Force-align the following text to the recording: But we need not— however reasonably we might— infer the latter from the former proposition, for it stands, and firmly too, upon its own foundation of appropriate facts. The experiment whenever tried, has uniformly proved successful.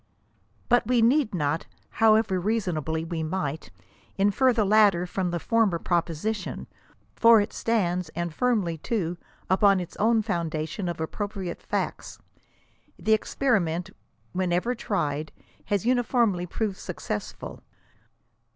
But 0.67 0.87
we 0.87 1.03
need 1.03 1.35
not— 1.35 1.67
however 2.01 2.39
reasonably 2.39 3.05
we 3.05 3.21
might— 3.21 3.69
infer 4.25 4.51
the 4.51 4.65
latter 4.65 5.05
from 5.05 5.29
the 5.29 5.39
former 5.39 5.77
proposition, 5.77 6.65
for 7.15 7.39
it 7.39 7.53
stands, 7.53 8.09
and 8.15 8.33
firmly 8.33 8.79
too, 8.79 9.17
upon 9.47 9.79
its 9.79 9.95
own 9.97 10.23
foundation 10.23 10.89
of 10.89 10.99
appropriate 10.99 11.61
facts. 11.61 12.17
The 12.97 13.13
experiment 13.13 13.91
whenever 14.33 14.73
tried, 14.73 15.31
has 15.65 15.85
uniformly 15.85 16.47
proved 16.47 16.77
successful. 16.77 17.61